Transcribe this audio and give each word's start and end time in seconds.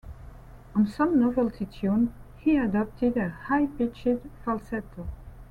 On 0.75 0.87
some 0.87 1.19
novelty 1.19 1.67
tunes 1.67 2.09
he 2.39 2.57
adopted 2.57 3.15
a 3.17 3.29
high-pitched 3.29 4.25
falsetto. 4.43 5.05